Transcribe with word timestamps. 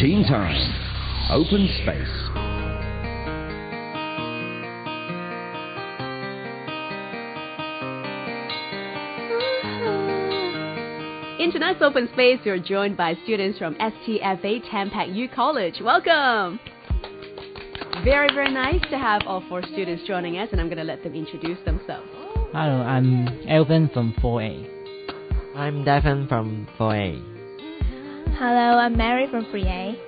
Teen 0.00 0.24
Time. 0.24 0.56
Open 1.30 1.68
Space. 1.82 2.08
Uh-huh. 9.62 9.92
In 11.38 11.52
tonight's 11.52 11.82
open 11.82 12.08
space, 12.14 12.38
you're 12.44 12.58
joined 12.58 12.96
by 12.96 13.14
students 13.24 13.58
from 13.58 13.74
STFA 13.74 14.62
Tam 14.70 14.88
Pak 14.88 15.10
Yu 15.10 15.28
College. 15.28 15.82
Welcome! 15.82 16.58
Very, 18.02 18.32
very 18.34 18.50
nice 18.54 18.80
to 18.88 18.96
have 18.96 19.20
all 19.26 19.44
four 19.50 19.62
students 19.62 20.04
joining 20.06 20.38
us, 20.38 20.48
and 20.50 20.62
I'm 20.62 20.68
going 20.68 20.78
to 20.78 20.84
let 20.84 21.02
them 21.02 21.14
introduce 21.14 21.62
themselves. 21.66 22.08
Hello, 22.54 22.80
I'm 22.80 23.28
Elvin 23.46 23.90
from 23.92 24.14
4A. 24.14 24.66
I'm 25.56 25.84
Devin 25.84 26.26
from 26.26 26.66
4A. 26.78 27.39
Hello, 28.38 28.78
I'm 28.78 28.96
Mary 28.96 29.26
from 29.30 29.44
3A. 29.46 29.98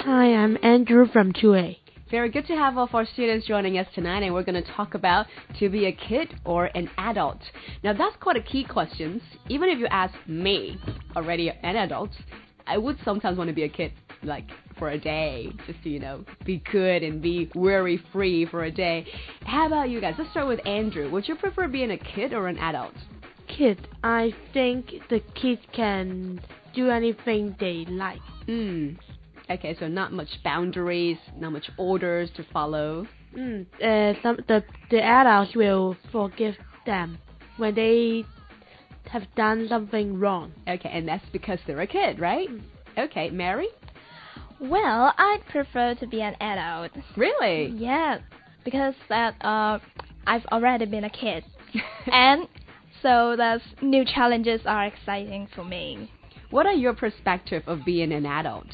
Hi, 0.00 0.34
I'm 0.34 0.58
Andrew 0.62 1.06
from 1.12 1.32
2A. 1.32 1.76
Very 2.10 2.30
good 2.30 2.46
to 2.46 2.54
have 2.54 2.76
all 2.76 2.86
four 2.86 3.04
students 3.04 3.46
joining 3.46 3.78
us 3.78 3.86
tonight, 3.94 4.22
and 4.22 4.34
we're 4.34 4.42
going 4.42 4.62
to 4.62 4.72
talk 4.72 4.94
about 4.94 5.26
to 5.58 5.68
be 5.68 5.86
a 5.86 5.92
kid 5.92 6.34
or 6.44 6.66
an 6.74 6.90
adult. 6.98 7.38
Now, 7.84 7.92
that's 7.92 8.16
quite 8.20 8.36
a 8.36 8.42
key 8.42 8.64
question. 8.64 9.20
Even 9.48 9.68
if 9.68 9.78
you 9.78 9.86
ask 9.86 10.14
me, 10.26 10.78
already 11.14 11.50
an 11.50 11.76
adult, 11.76 12.10
I 12.66 12.78
would 12.78 12.98
sometimes 13.04 13.38
want 13.38 13.48
to 13.48 13.54
be 13.54 13.64
a 13.64 13.68
kid, 13.68 13.92
like 14.22 14.48
for 14.78 14.90
a 14.90 14.98
day, 14.98 15.48
just 15.66 15.82
to, 15.84 15.88
you 15.88 16.00
know, 16.00 16.24
be 16.44 16.62
good 16.72 17.02
and 17.02 17.22
be 17.22 17.50
worry 17.54 18.02
free 18.12 18.46
for 18.46 18.64
a 18.64 18.70
day. 18.70 19.06
How 19.42 19.66
about 19.66 19.90
you 19.90 20.00
guys? 20.00 20.14
Let's 20.18 20.30
start 20.30 20.48
with 20.48 20.64
Andrew. 20.66 21.10
Would 21.10 21.28
you 21.28 21.36
prefer 21.36 21.68
being 21.68 21.92
a 21.92 21.98
kid 21.98 22.32
or 22.32 22.48
an 22.48 22.58
adult? 22.58 22.94
Kid, 23.48 23.86
I 24.02 24.32
think 24.52 24.90
the 25.08 25.20
kid 25.40 25.60
can 25.72 26.40
do 26.76 26.90
anything 26.90 27.56
they 27.58 27.84
like. 27.88 28.20
Hmm. 28.46 28.90
Okay, 29.48 29.76
so 29.78 29.88
not 29.88 30.12
much 30.12 30.28
boundaries, 30.44 31.18
not 31.36 31.52
much 31.52 31.70
orders 31.78 32.30
to 32.36 32.44
follow. 32.52 33.06
Mm, 33.36 33.66
uh, 33.82 34.20
some 34.22 34.36
the 34.48 34.62
the 34.90 35.02
adults 35.02 35.54
will 35.54 35.96
forgive 36.10 36.54
them 36.84 37.18
when 37.56 37.74
they 37.74 38.24
have 39.08 39.22
done 39.36 39.66
something 39.68 40.18
wrong. 40.18 40.52
Okay, 40.68 40.90
and 40.92 41.06
that's 41.06 41.24
because 41.32 41.58
they're 41.66 41.80
a 41.80 41.86
kid, 41.86 42.18
right? 42.18 42.48
Okay, 42.98 43.30
Mary? 43.30 43.68
Well, 44.58 45.12
I'd 45.16 45.42
prefer 45.48 45.94
to 45.94 46.06
be 46.06 46.22
an 46.22 46.34
adult. 46.40 46.92
Really? 47.16 47.68
Yeah, 47.76 48.18
because 48.64 48.94
that 49.08 49.34
uh, 49.42 49.78
I've 50.26 50.46
already 50.46 50.86
been 50.86 51.04
a 51.04 51.10
kid, 51.10 51.44
and 52.12 52.48
so 53.02 53.36
the 53.36 53.60
new 53.82 54.04
challenges 54.04 54.62
are 54.66 54.86
exciting 54.86 55.48
for 55.54 55.62
me. 55.62 56.10
What 56.50 56.66
are 56.66 56.72
your 56.72 56.94
perspective 56.94 57.62
of 57.66 57.84
being 57.84 58.12
an 58.12 58.26
adult? 58.26 58.66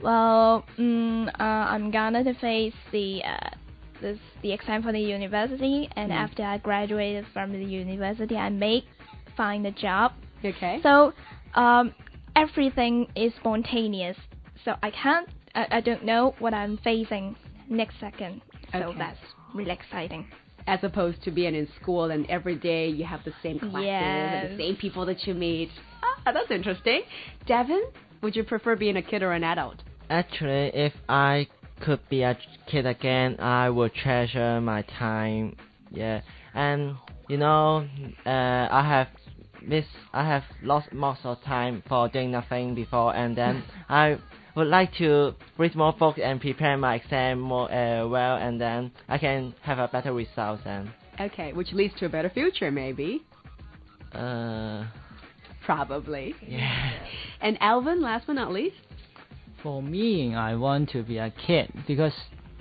Well, 0.00 0.64
mm, 0.78 1.28
uh, 1.28 1.42
I'm 1.42 1.90
gonna 1.90 2.24
to 2.24 2.34
face 2.34 2.74
the 2.90 3.22
uh, 3.24 3.50
this 4.00 4.18
the 4.42 4.52
exam 4.52 4.82
for 4.82 4.92
the 4.92 5.00
university, 5.00 5.88
and 5.94 6.10
Mm. 6.10 6.16
after 6.16 6.42
I 6.42 6.58
graduated 6.58 7.24
from 7.32 7.52
the 7.52 7.64
university, 7.64 8.36
I 8.36 8.48
may 8.48 8.84
find 9.36 9.64
a 9.66 9.70
job. 9.70 10.12
Okay. 10.44 10.80
So, 10.82 11.12
um, 11.54 11.94
everything 12.34 13.06
is 13.14 13.32
spontaneous. 13.36 14.16
So 14.64 14.74
I 14.82 14.90
can't, 14.90 15.28
I, 15.54 15.66
I 15.70 15.80
don't 15.80 16.04
know 16.04 16.34
what 16.40 16.52
I'm 16.52 16.78
facing 16.78 17.36
next 17.68 18.00
second. 18.00 18.42
So 18.72 18.78
Okay. 18.78 18.98
that's 18.98 19.18
really 19.54 19.70
exciting. 19.70 20.26
As 20.66 20.80
opposed 20.82 21.22
to 21.24 21.30
being 21.30 21.54
in 21.54 21.68
school 21.80 22.10
and 22.10 22.28
every 22.30 22.54
day 22.56 22.88
you 22.88 23.04
have 23.04 23.22
the 23.24 23.32
same 23.42 23.58
classes 23.58 23.84
and 24.00 24.50
the 24.50 24.56
same 24.56 24.76
people 24.76 25.04
that 25.06 25.26
you 25.26 25.34
meet. 25.34 25.70
Ah, 26.24 26.32
that's 26.32 26.50
interesting. 26.50 27.02
Devin, 27.46 27.82
would 28.22 28.36
you 28.36 28.44
prefer 28.44 28.76
being 28.76 28.96
a 28.96 29.02
kid 29.02 29.22
or 29.22 29.32
an 29.32 29.42
adult? 29.44 29.82
Actually, 30.08 30.70
if 30.74 30.92
I 31.08 31.48
could 31.80 32.00
be 32.08 32.22
a 32.22 32.38
kid 32.66 32.86
again, 32.86 33.36
I 33.40 33.68
would 33.70 33.94
treasure 33.94 34.60
my 34.60 34.82
time. 34.82 35.56
Yeah, 35.90 36.20
and 36.54 36.96
you 37.28 37.36
know, 37.38 37.86
uh, 38.24 38.68
I 38.70 38.82
have 38.86 39.08
miss, 39.66 39.84
I 40.12 40.24
have 40.24 40.44
lost 40.62 40.92
most 40.92 41.20
of 41.24 41.42
time 41.42 41.82
for 41.88 42.08
doing 42.08 42.30
nothing 42.30 42.74
before, 42.74 43.14
and 43.16 43.36
then 43.36 43.64
I 43.88 44.18
would 44.54 44.68
like 44.68 44.94
to 44.98 45.34
read 45.58 45.74
more 45.74 45.92
books 45.92 46.20
and 46.22 46.40
prepare 46.40 46.76
my 46.76 46.96
exam 46.96 47.40
more 47.40 47.72
uh, 47.72 48.06
well, 48.06 48.36
and 48.36 48.60
then 48.60 48.92
I 49.08 49.18
can 49.18 49.54
have 49.62 49.78
a 49.78 49.88
better 49.88 50.12
result. 50.12 50.60
And 50.66 50.90
Okay, 51.20 51.52
which 51.52 51.72
leads 51.72 51.94
to 51.96 52.06
a 52.06 52.08
better 52.08 52.30
future, 52.30 52.70
maybe. 52.70 53.22
uh, 54.12 54.84
Probably. 55.64 56.34
yeah. 56.46 56.92
And 57.40 57.56
Alvin, 57.60 58.00
last 58.02 58.26
but 58.26 58.34
not 58.34 58.52
least? 58.52 58.76
For 59.62 59.82
me, 59.82 60.34
I 60.34 60.54
want 60.56 60.90
to 60.90 61.02
be 61.02 61.18
a 61.18 61.30
kid 61.30 61.72
because 61.86 62.12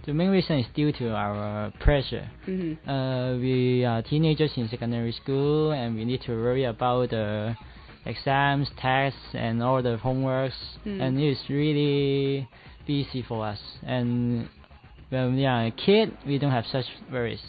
the 0.05 0.13
main 0.13 0.29
reason 0.29 0.59
is 0.59 0.65
due 0.75 0.91
to 0.93 1.13
our 1.15 1.71
pressure. 1.79 2.29
hmm 2.45 2.73
Uh, 2.87 3.37
we 3.37 3.83
are 3.85 4.01
teenagers 4.01 4.51
in 4.57 4.67
secondary 4.69 5.11
school 5.11 5.71
and 5.71 5.95
we 5.95 6.05
need 6.05 6.21
to 6.21 6.31
worry 6.31 6.63
about 6.65 7.09
the 7.09 7.55
exams, 8.05 8.67
tests, 8.77 9.19
and 9.33 9.61
all 9.61 9.81
the 9.81 9.97
homeworks, 9.97 10.57
Mm. 10.85 11.01
and 11.01 11.19
it's 11.19 11.47
really 11.49 12.47
busy 12.87 13.21
for 13.21 13.45
us. 13.45 13.61
And 13.85 14.47
when 15.09 15.35
we 15.35 15.45
are 15.45 15.65
a 15.67 15.71
kid, 15.71 16.11
we 16.25 16.39
don't 16.39 16.51
have 16.51 16.65
such 16.65 16.85
worries. 17.11 17.43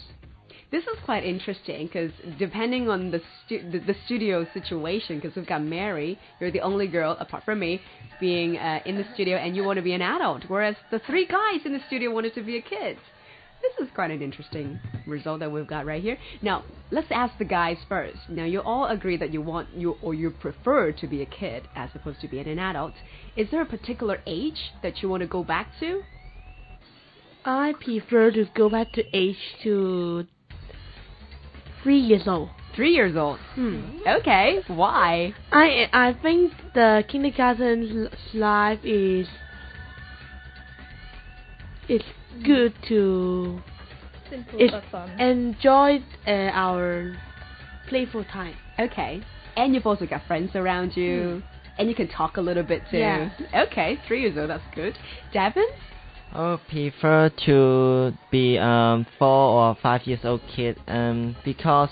This 0.73 0.85
is 0.85 0.97
quite 1.05 1.23
interesting 1.23 1.85
because 1.85 2.11
depending 2.39 2.89
on 2.89 3.11
the, 3.11 3.21
stu- 3.45 3.69
the 3.71 3.77
the 3.77 3.95
studio 4.07 4.43
situation, 4.55 5.19
because 5.19 5.35
we've 5.35 5.45
got 5.45 5.61
Mary, 5.61 6.17
you're 6.39 6.49
the 6.49 6.61
only 6.61 6.87
girl 6.87 7.15
apart 7.19 7.43
from 7.45 7.59
me 7.59 7.79
being 8.19 8.57
uh, 8.57 8.79
in 8.83 8.95
the 8.95 9.05
studio, 9.13 9.37
and 9.37 9.55
you 9.55 9.63
want 9.63 9.77
to 9.77 9.83
be 9.83 9.93
an 9.93 10.01
adult, 10.01 10.45
whereas 10.47 10.75
the 10.89 10.97
three 11.05 11.27
guys 11.27 11.61
in 11.63 11.73
the 11.73 11.79
studio 11.85 12.11
wanted 12.11 12.33
to 12.33 12.41
be 12.41 12.57
a 12.57 12.61
kid. 12.61 12.97
This 13.61 13.85
is 13.87 13.93
quite 13.93 14.09
an 14.09 14.23
interesting 14.23 14.79
result 15.05 15.41
that 15.41 15.51
we've 15.51 15.67
got 15.67 15.85
right 15.85 16.01
here. 16.01 16.17
Now, 16.41 16.63
let's 16.89 17.11
ask 17.11 17.37
the 17.37 17.45
guys 17.45 17.77
first. 17.87 18.17
Now, 18.27 18.45
you 18.45 18.59
all 18.61 18.87
agree 18.87 19.17
that 19.17 19.31
you 19.31 19.43
want 19.43 19.69
you 19.75 19.95
or 20.01 20.15
you 20.15 20.31
prefer 20.31 20.91
to 20.91 21.05
be 21.05 21.21
a 21.21 21.27
kid 21.27 21.67
as 21.75 21.91
opposed 21.93 22.19
to 22.21 22.27
being 22.27 22.47
an 22.47 22.57
adult. 22.57 22.95
Is 23.37 23.47
there 23.51 23.61
a 23.61 23.67
particular 23.77 24.21
age 24.25 24.71
that 24.81 25.03
you 25.03 25.07
want 25.07 25.21
to 25.21 25.27
go 25.27 25.43
back 25.43 25.67
to? 25.81 26.01
I 27.45 27.75
prefer 27.79 28.31
to 28.31 28.45
go 28.55 28.69
back 28.71 28.91
to 28.93 29.03
age 29.13 29.37
to 29.61 30.25
three 31.83 31.99
years 31.99 32.27
old. 32.27 32.49
Three 32.75 32.91
years 32.93 33.15
old. 33.15 33.39
Hmm. 33.53 33.99
Okay, 34.07 34.61
why? 34.67 35.33
I 35.51 35.87
I 35.93 36.13
think 36.21 36.53
the 36.73 37.03
kindergarten 37.07 38.09
life 38.33 38.79
is 38.83 39.27
it's 41.87 42.05
good 42.43 42.73
to 42.87 43.61
Simple 44.29 44.59
It's- 44.59 45.19
enjoy 45.19 46.01
uh, 46.25 46.31
our 46.31 47.15
playful 47.87 48.23
time. 48.23 48.55
Okay. 48.79 49.21
And 49.55 49.75
you've 49.75 49.85
also 49.85 50.07
got 50.07 50.25
friends 50.25 50.51
around 50.55 50.97
you. 50.97 51.43
And 51.77 51.89
you 51.89 51.95
can 51.95 52.07
talk 52.07 52.37
a 52.37 52.41
little 52.41 52.63
bit 52.63 52.83
too. 52.89 52.97
Yeah. 52.97 53.29
Okay, 53.53 53.99
three 54.07 54.21
years 54.21 54.37
old, 54.37 54.49
that's 54.49 54.63
good. 54.75 54.95
Devin? 55.31 55.65
I 56.33 56.51
would 56.51 56.67
prefer 56.67 57.29
to 57.45 58.11
be 58.31 58.57
um 58.57 59.05
four 59.19 59.29
or 59.29 59.77
five 59.81 60.01
years 60.07 60.21
old 60.23 60.41
kid 60.55 60.79
um 60.87 61.35
because 61.45 61.89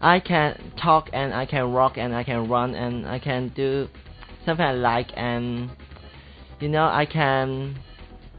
I 0.00 0.18
can 0.18 0.72
talk 0.76 1.10
and 1.12 1.32
I 1.32 1.46
can 1.46 1.72
walk 1.72 1.96
and 1.96 2.14
I 2.14 2.24
can 2.24 2.48
run 2.48 2.74
and 2.74 3.06
I 3.06 3.20
can 3.20 3.52
do 3.54 3.88
something 4.44 4.64
I 4.66 4.72
like 4.72 5.10
and 5.16 5.70
you 6.58 6.68
know 6.68 6.86
I 6.86 7.06
can 7.06 7.78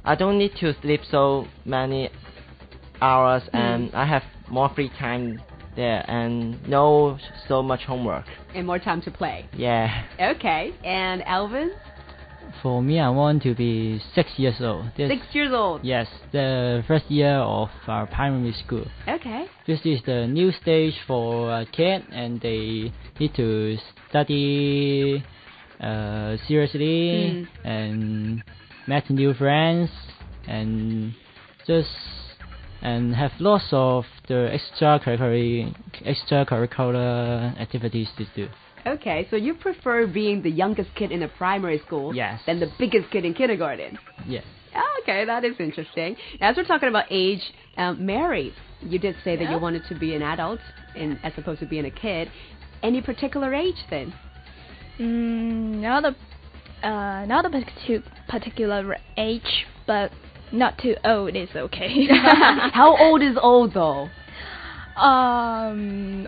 I 0.03 0.15
don't 0.15 0.37
need 0.37 0.55
to 0.59 0.73
sleep 0.81 1.01
so 1.09 1.47
many 1.63 2.09
hours 3.01 3.43
and 3.53 3.93
I 3.93 4.05
have 4.05 4.23
more 4.49 4.69
free 4.75 4.89
time 4.99 5.41
there 5.77 6.03
and 6.09 6.67
no 6.67 7.17
so 7.47 7.63
much 7.63 7.81
homework. 7.81 8.25
And 8.53 8.67
more 8.67 8.79
time 8.79 9.01
to 9.01 9.11
play. 9.11 9.47
Yeah. 9.53 10.05
Okay. 10.19 10.73
And 10.83 11.23
Alvin? 11.23 11.71
For 12.61 12.81
me, 12.81 12.99
I 12.99 13.09
want 13.09 13.43
to 13.43 13.53
be 13.53 14.01
six 14.15 14.29
years 14.37 14.55
old. 14.61 14.85
This, 14.95 15.09
Six 15.09 15.23
years 15.33 15.51
old. 15.53 15.83
Yes, 15.83 16.07
the 16.31 16.83
first 16.87 17.09
year 17.11 17.35
of 17.37 17.69
our 17.87 18.07
primary 18.07 18.53
school. 18.53 18.85
Okay. 19.07 19.45
This 19.67 19.79
is 19.85 19.99
the 20.05 20.27
new 20.27 20.51
stage 20.51 20.95
for 21.07 21.51
a 21.51 21.65
kid, 21.65 22.05
and 22.11 22.39
they 22.39 22.91
need 23.19 23.35
to 23.35 23.77
study 24.09 25.23
uh, 25.79 26.37
seriously 26.47 27.47
and 27.63 28.43
met 28.87 29.09
new 29.09 29.33
friends 29.33 29.89
and 30.47 31.13
just 31.67 31.89
and 32.83 33.15
have 33.15 33.31
lots 33.39 33.67
of 33.71 34.03
the 34.27 34.51
extracurricular 34.57 35.73
extracurricular 36.05 37.59
activities 37.59 38.09
to 38.17 38.25
do. 38.35 38.47
Okay, 38.85 39.25
so 39.29 39.37
you 39.37 39.53
prefer 39.53 40.05
being 40.05 40.41
the 40.41 40.51
youngest 40.51 40.93
kid 40.95 41.09
in 41.11 41.23
a 41.23 41.29
primary 41.29 41.79
school 41.79 42.13
Yes. 42.13 42.41
than 42.45 42.59
the 42.59 42.69
biggest 42.77 43.09
kid 43.11 43.23
in 43.23 43.33
kindergarten. 43.33 43.97
Yes. 44.27 44.43
Okay, 45.01 45.23
that 45.23 45.45
is 45.45 45.55
interesting. 45.59 46.17
As 46.41 46.57
we're 46.57 46.65
talking 46.65 46.89
about 46.89 47.05
age, 47.09 47.41
um, 47.77 48.05
Mary, 48.05 48.53
you 48.81 48.99
did 48.99 49.15
say 49.23 49.37
that 49.37 49.49
you 49.49 49.57
wanted 49.57 49.83
to 49.87 49.95
be 49.97 50.13
an 50.15 50.21
adult 50.21 50.59
in, 50.95 51.17
as 51.23 51.31
opposed 51.37 51.61
to 51.61 51.65
being 51.65 51.85
a 51.85 51.91
kid. 51.91 52.29
Any 52.81 53.01
particular 53.01 53.53
age 53.53 53.81
then? 53.89 54.13
Mm, 54.99 55.79
now 55.79 56.01
the 56.01 56.15
uh, 56.85 57.25
not 57.25 57.45
a 57.45 57.63
particular 58.27 58.97
age, 59.15 59.65
but 59.87 60.11
not 60.53 60.77
too 60.77 60.95
old 61.03 61.35
is 61.35 61.49
okay. 61.55 62.07
How 62.73 62.95
old 62.97 63.21
is 63.21 63.35
old 63.41 63.73
though? 63.73 64.09
um, 64.95 66.27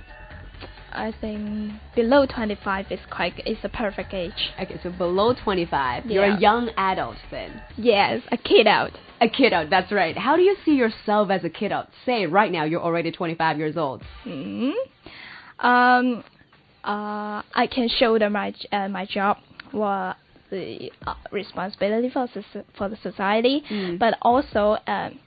I 0.91 1.13
think 1.19 1.73
below 1.95 2.25
25 2.25 2.85
is 2.89 2.99
quite 3.09 3.33
is 3.45 3.57
a 3.63 3.69
perfect 3.69 4.13
age. 4.13 4.51
Okay, 4.59 4.79
so 4.81 4.91
below 4.91 5.33
25. 5.33 6.05
You're 6.05 6.23
a 6.23 6.39
young 6.39 6.69
adult 6.77 7.17
then. 7.29 7.61
Yes, 7.77 8.21
a 8.31 8.37
kidult. 8.37 8.93
A 9.21 9.27
kidult, 9.27 9.69
that's 9.69 9.91
right. 9.91 10.17
How 10.17 10.35
do 10.35 10.41
you 10.41 10.55
see 10.65 10.73
yourself 10.73 11.29
as 11.29 11.43
a 11.43 11.49
kidult? 11.49 11.87
Say 12.05 12.25
right 12.25 12.51
now 12.51 12.63
you're 12.63 12.81
already 12.81 13.11
25 13.11 13.57
years 13.57 13.77
old. 13.77 14.03
Hmm. 14.23 14.71
Um, 15.59 16.23
uh, 16.83 17.41
I 17.53 17.67
can 17.71 17.87
shoulder 17.89 18.29
my 18.29 18.53
uh, 18.71 18.87
my 18.87 19.05
job 19.05 19.37
or 19.73 20.15
the 20.55 20.91
uh, 21.07 21.13
responsibility 21.31 22.09
for 22.09 22.27
for 22.77 22.87
the 22.89 22.97
society, 23.09 23.63
Mm. 23.69 23.99
but 23.99 24.13
also 24.21 24.77
um, 24.87 25.19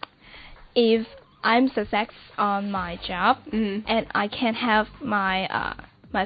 if 0.74 1.06
I'm 1.44 1.68
success 1.68 2.10
on 2.36 2.70
my 2.70 2.90
job 3.10 3.36
Mhm. 3.52 3.84
and 3.86 4.06
I 4.14 4.26
can 4.28 4.54
have 4.54 4.86
my 5.00 5.46
uh, 5.58 5.74
my 6.12 6.24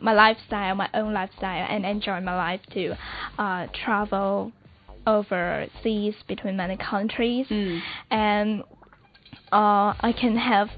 my 0.00 0.12
lifestyle, 0.24 0.74
my 0.74 0.88
own 0.94 1.12
lifestyle, 1.12 1.66
and 1.68 1.84
enjoy 1.84 2.20
my 2.20 2.36
life 2.46 2.62
to 2.74 2.96
uh, 3.38 3.66
travel 3.84 4.52
overseas 5.06 6.14
between 6.28 6.56
many 6.56 6.76
countries 6.76 7.46
Mm. 7.50 7.80
and 8.10 8.62
uh, 9.60 9.88
I 10.08 10.12
can 10.22 10.36
have 10.36 10.68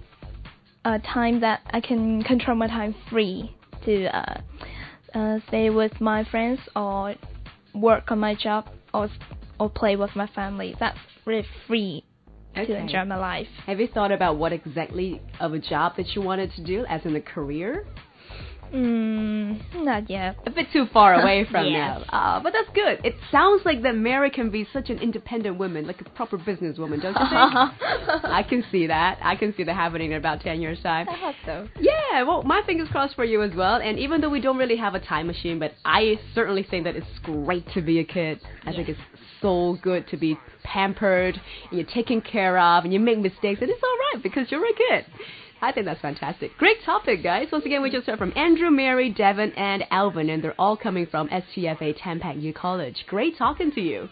a 0.85 0.99
time 0.99 1.41
that 1.41 1.61
I 1.71 1.81
can 1.81 2.23
control 2.23 2.57
my 2.57 2.67
time 2.67 2.95
free 3.11 3.55
to 3.85 3.95
uh, 4.21 4.41
uh, 5.15 5.39
stay 5.49 5.71
with 5.71 6.01
my 6.01 6.25
friends 6.25 6.61
or 6.75 7.15
work 7.75 8.11
on 8.11 8.19
my 8.19 8.35
job 8.35 8.67
or 8.93 9.09
or 9.59 9.71
play 9.71 9.97
with 9.97 10.15
my 10.17 10.27
family. 10.29 10.75
That's 10.81 10.99
really 11.25 11.47
free 11.67 12.05
Okay. 12.57 12.67
to 12.67 12.77
enjoy 12.77 13.05
my 13.05 13.17
life. 13.17 13.49
Have 13.67 13.81
you 13.81 13.89
thought 13.89 14.13
about 14.13 14.37
what 14.37 14.53
exactly 14.53 15.21
of 15.41 15.55
a 15.55 15.59
job 15.59 15.97
that 15.97 16.15
you 16.15 16.23
wanted 16.23 16.53
to 16.53 16.63
do, 16.65 16.85
as 16.89 17.05
in 17.05 17.17
a 17.17 17.21
career? 17.21 17.85
Mm, 18.73 19.85
not 19.85 20.09
yet. 20.09 20.37
A 20.47 20.51
bit 20.51 20.67
too 20.73 20.87
far 20.93 21.15
away 21.21 21.47
from 21.51 21.67
Yes. 21.67 22.03
now. 22.11 22.17
Uh, 22.39 22.41
but 22.43 22.53
that's 22.53 22.69
good. 22.75 23.01
It 23.05 23.15
sounds 23.31 23.63
like 23.65 23.83
that 23.83 23.97
Mary 23.97 24.31
can 24.31 24.51
be 24.51 24.67
such 24.73 24.91
an 24.91 24.99
independent 24.99 25.59
woman, 25.59 25.87
like 25.87 26.01
a 26.01 26.05
proper 26.11 26.39
businesswoman, 26.39 27.03
don't 27.03 27.15
you 27.15 27.29
think? 27.29 28.25
I 28.25 28.45
can 28.49 28.65
see 28.71 28.87
that. 28.87 29.19
I 29.23 29.37
can 29.37 29.55
see 29.57 29.65
that 29.65 29.75
happening 29.75 30.13
in 30.13 30.17
about 30.19 30.41
10 30.41 30.61
years' 30.61 30.81
time. 30.83 31.09
I 31.09 31.17
hope 31.17 31.35
so. 31.45 31.69
Yeah, 31.81 32.23
well, 32.23 32.43
my 32.43 32.63
fingers 32.67 32.89
crossed 32.91 33.15
for 33.15 33.25
you 33.25 33.43
as 33.43 33.53
well. 33.55 33.77
And 33.77 33.99
even 33.99 34.21
though 34.21 34.31
we 34.31 34.41
don't 34.41 34.57
really 34.59 34.77
have 34.77 34.95
a 34.95 35.01
time 35.01 35.27
machine, 35.27 35.59
but 35.59 35.73
I 35.85 36.19
certainly 36.35 36.63
think 36.69 36.85
that 36.85 36.97
it's 36.97 37.07
great 37.23 37.67
to 37.75 37.81
be 37.83 37.99
a 38.01 38.05
kid. 38.05 38.41
I 38.67 38.73
think 38.73 38.89
it's 38.89 39.01
so 39.41 39.79
good 39.83 40.09
to 40.09 40.17
be 40.17 40.39
pampered, 40.63 41.39
and 41.71 41.79
you're 41.79 41.87
taken 41.89 42.21
care 42.23 42.59
of, 42.59 42.85
and 42.85 42.93
you 42.93 42.99
make 42.99 43.19
mistakes, 43.19 43.61
and 43.61 43.71
it's 43.71 43.83
all 43.83 43.99
right 44.15 44.23
because 44.23 44.51
you're 44.51 44.65
a 44.65 44.73
kid. 44.75 45.05
I 45.65 45.73
think 45.73 45.87
that's 45.87 46.01
fantastic. 46.03 46.57
Great 46.59 46.77
topic, 46.85 47.23
guys. 47.23 47.49
Once 47.51 47.65
again, 47.65 47.81
we 47.81 47.91
just 47.91 48.07
heard 48.07 48.19
from 48.19 48.35
Andrew, 48.37 48.71
Mary, 48.71 49.09
Devin, 49.11 49.53
and 49.57 49.83
Alvin, 49.91 50.29
and 50.29 50.45
they're 50.45 50.61
all 50.61 50.77
coming 50.77 51.07
from 51.07 51.27
STFA 51.29 51.97
Tam 51.99 52.21
Pak 52.21 52.37
Yu 52.37 52.53
College. 52.53 53.07
Great 53.09 53.39
talking 53.39 53.73
to 53.73 53.81
you. 53.81 54.11